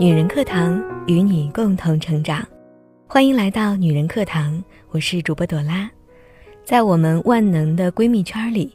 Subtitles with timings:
[0.00, 2.46] 女人课堂与你共同成长，
[3.08, 5.90] 欢迎来到女人课堂，我是主播朵拉。
[6.64, 8.72] 在我们万能的闺蜜圈里，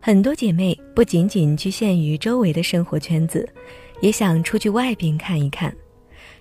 [0.00, 3.52] 很多姐妹不仅仅局限于周围的生活圈子，
[4.00, 5.74] 也想出去外边看一看。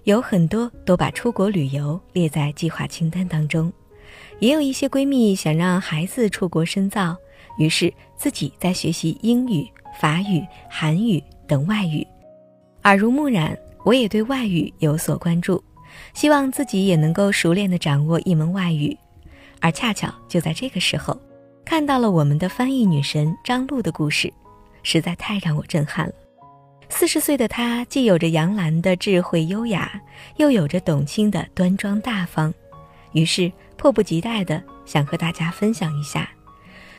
[0.04, 3.73] 有很多都把出国旅游列在计划清单当中，
[4.37, 7.18] 也有一些闺蜜想让孩子出国深造，
[7.57, 9.68] 于是自己在学习英语、
[10.00, 12.05] 法语、韩语等外语，
[12.83, 13.57] 耳濡目染。
[13.83, 15.64] 我也对外语有所关注，
[16.14, 18.97] 希望自己也能够熟练地掌握一门外语。
[19.61, 21.20] 而恰巧就在这个时候，
[21.65, 24.32] 看到了我们的翻译女神张璐的故事，
[24.84, 26.14] 实在太让我震撼了。
[26.89, 30.01] 四十岁的她，既有着杨澜的智慧优雅，
[30.37, 32.53] 又有着董卿的端庄大方，
[33.11, 36.30] 于是迫不及待地想和大家分享一下，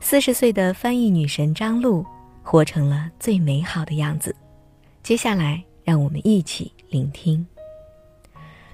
[0.01, 2.05] 四十岁的翻译女神张璐
[2.43, 4.35] 活成了最美好的样子。
[5.03, 5.63] 接下来。
[5.91, 7.45] 让我们一起聆听。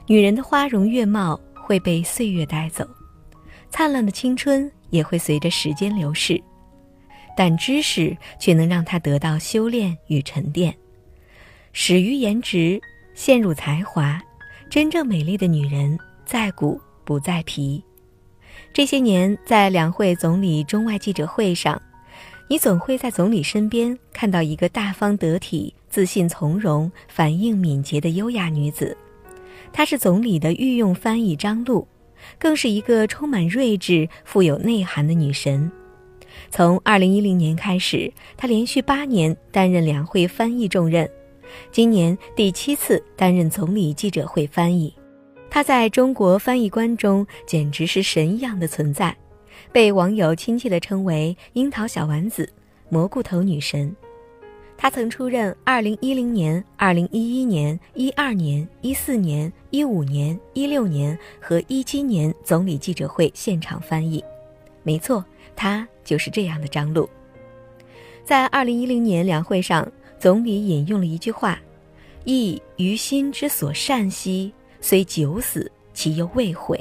[0.07, 2.87] 女人的花容月貌会被岁月带走，
[3.71, 6.39] 灿烂的青春也会随着时间流逝，
[7.35, 10.77] 但知识却能让她得到修炼与沉淀。
[11.73, 12.79] 始于颜值，
[13.15, 14.21] 陷入才华，
[14.69, 17.83] 真正美丽的女人在骨不在皮。
[18.75, 21.81] 这些年，在两会总理中外记者会上。
[22.49, 28.97] 你总会在总理身边看到一个大方得体、自信从容、反应敏捷的优雅女子，
[29.73, 31.87] 她是总理的御用翻译张璐，
[32.39, 35.71] 更是一个充满睿智、富有内涵的女神。
[36.49, 41.09] 从2010年开始，她连续八年担任两会翻译重任，
[41.73, 44.95] 今年第七次担任总理记者会翻译。
[45.51, 49.17] 她在中国翻译官中简直是神一样的存在。
[49.73, 52.49] 被网友亲切地称为“樱桃小丸子”、
[52.89, 53.95] “蘑菇头女神”。
[54.79, 64.23] 她曾出任2010年、2011年、12年、14年、15年、16年和17年总理记者会现场翻译。
[64.83, 65.25] 没错，
[65.57, 67.09] 她就是这样的张璐。
[68.23, 71.59] 在2010年两会上，总理引用了一句话
[72.25, 76.79] ：“亦于心之所善兮，虽九死，其犹未悔。”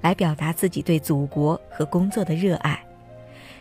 [0.00, 2.80] 来表达自己对祖国和工作的热爱，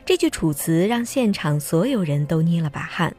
[0.06, 3.13] 这句楚辞让现场所有人都捏了把汗。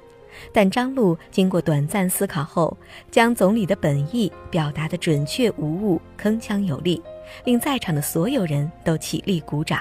[0.52, 2.76] 但张璐经过短暂思考后，
[3.10, 7.02] 将总理的本意表达的准确无误、铿锵有力，
[7.44, 9.80] 令在场的所有人都起立鼓掌。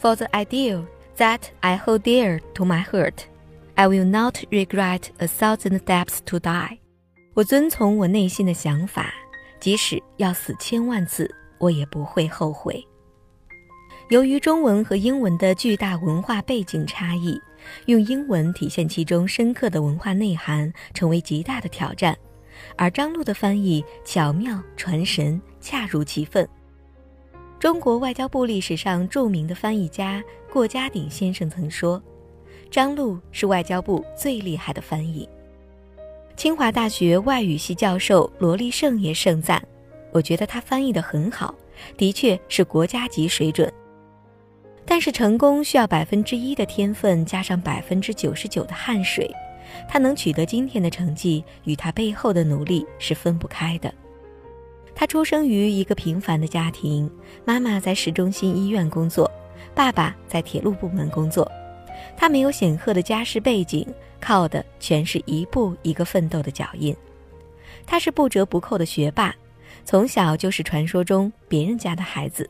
[0.00, 0.86] For the ideal
[1.18, 3.24] that I hold dear to my heart,
[3.74, 6.78] I will not regret a thousand deaths to die。
[7.34, 9.12] 我遵从我内心的想法，
[9.60, 11.30] 即使要死千万次。
[11.58, 12.84] 我也不会后悔。
[14.10, 17.40] 由于中文和英文的巨大文化背景差异，
[17.86, 22.16] 用英文体现其中深刻的文化内涵成为极大的挑战。
[22.76, 26.46] 而张璐的翻译巧妙传神，恰如其分。
[27.58, 30.22] 中国外交部历史上著名的翻译家
[30.52, 32.00] 过家鼎先生曾说
[32.70, 35.26] ：“张璐是外交部最厉害的翻译。”
[36.36, 39.66] 清华大学外语系教授罗立胜也盛赞。
[40.14, 41.52] 我觉得他翻译的很好，
[41.96, 43.70] 的确是国家级水准。
[44.86, 49.28] 但是成功需要百分之一的天分加上百分之九十九的汗水，
[49.88, 53.92] 他能取得今天的成绩，与他背后的努力是分不开的。
[54.94, 57.10] 他出生于一个平凡的家庭，
[57.44, 59.28] 妈妈在市中心医院工作，
[59.74, 61.50] 爸爸在铁路部门工作。
[62.16, 63.84] 他没有显赫的家世背景，
[64.20, 66.94] 靠的全是一步一个奋斗的脚印。
[67.84, 69.34] 他是不折不扣的学霸。
[69.84, 72.48] 从小就是传说中别人家的孩子，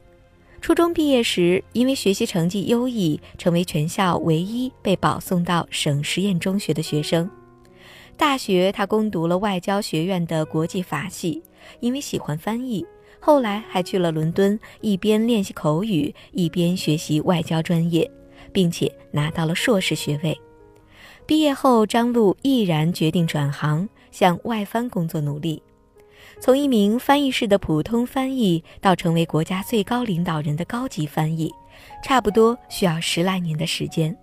[0.61, 7.29] 初中毕业时，因为学习成绩优异，成为全校唯一被保送到省实验中学的学生。
[8.17, 11.43] 大学，他攻读了外交学院的国际法系，
[11.81, 12.87] 因为喜欢翻译，
[13.19, 18.09] 后来还去了伦敦，一边练习口语，一边学习外交专业，
[18.53, 20.39] 并且拿到了硕士学位。
[21.27, 25.61] 毕业后，张璐毅然决定转行，向外翻工作努力。
[26.41, 31.51] 从一名翻译室的普通翻译到成为国家最高领导人的高级翻译，
[32.03, 34.15] 差不多需要十来年的时间。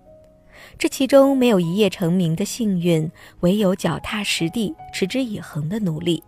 [0.78, 3.10] 这其中没有一夜成名的幸运，
[3.40, 6.22] 唯有脚踏实地、持之以恒的努力。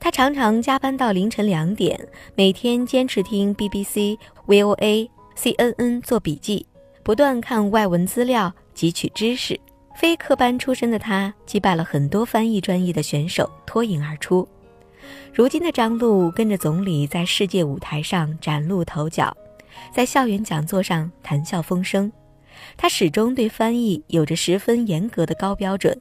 [0.00, 4.16] 他常常加班到凌晨两点，每天坚持听 BBC、
[4.46, 6.66] VOA、CNN 做笔记，
[7.02, 9.60] 不断看外文资料汲取知识。
[9.94, 14.48] 非科班出身的他，击败了很多翻译专业的选手，脱颖而出。
[15.32, 19.34] 如今的张璐跟着总理在世界舞台上崭露头角，
[19.92, 22.12] 在校园讲座上谈笑风生。
[22.76, 25.98] 他始终对翻译有着十分严格的高标准，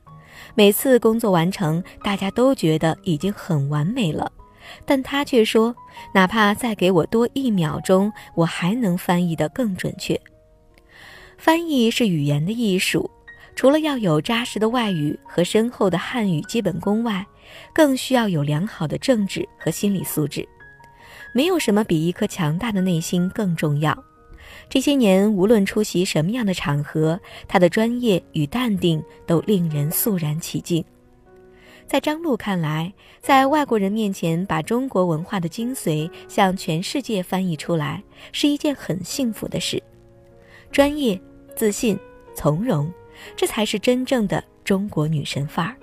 [0.53, 4.31] 每次工作完成，大家都觉得已经很完美了，
[4.85, 5.73] 但他却说，
[6.13, 10.19] 哪怕再给我多一秒钟，我还能翻译得更准确。
[11.37, 13.09] 翻译是语言的艺术，
[13.55, 17.25] 除了要有扎实的外语和深厚的汉语基本功外，
[17.73, 20.47] 更需要有良好的政治和心理素质。
[21.33, 23.97] 没有什么比一颗强大的内心更重要。
[24.69, 30.83] 这些年，无论出席什么样的场合，他的专业与淡定都令人肃然起敬。
[31.87, 38.01] 在张璐看来，在外国人面前把中国文化的精髓向全世界翻译出来，
[38.31, 39.81] 是一件很幸福的事。
[40.71, 41.19] 专业、
[41.55, 41.97] 自信、
[42.33, 42.91] 从容，
[43.35, 45.75] 这才是真正的中国女神范儿。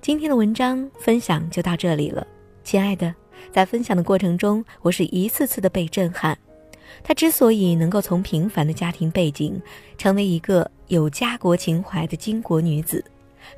[0.00, 2.26] 今天的文章分享就到这里了，
[2.62, 3.14] 亲爱的，
[3.50, 6.38] 在分享的过程中，我是一次次的被震撼。
[7.02, 9.60] 她之所以能够从平凡的家庭背景，
[9.96, 13.04] 成为一个有家国情怀的巾帼女子，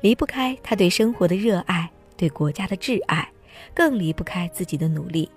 [0.01, 3.27] 离不开她对生活的热爱，对国家的挚爱，
[3.73, 5.29] 更离不开自己的努力。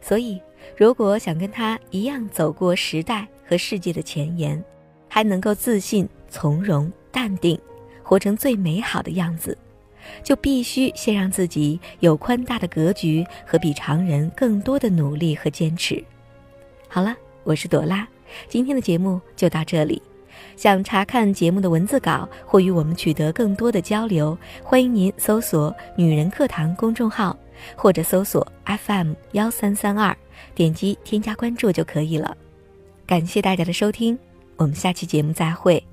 [0.00, 0.40] 所以，
[0.76, 4.62] 如果想跟她一样走过时代和世界的前沿，
[5.08, 7.56] 还能够自信、从容、淡定，
[8.02, 9.56] 活成最美好的样子，
[10.24, 16.02] 就必须先让自己有宽大的格局和比常人更多的努力和坚持。
[16.88, 17.14] 好了，
[17.44, 18.08] 我是朵拉，
[18.48, 20.00] 今天的节目就到这里。
[20.56, 27.36] 想查看节目的文字稿或与我们取得更多的交流，欢迎您搜索“女人课堂”公众号，
[27.76, 30.16] 或者搜索 FM 幺三三二，
[30.54, 32.36] 点击添加关注就可以了。
[33.06, 34.18] 感谢大家的收听，
[34.56, 35.91] 我们下期节目再会。